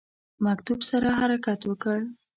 [0.45, 1.97] مکتوب سره حرکت وکړ.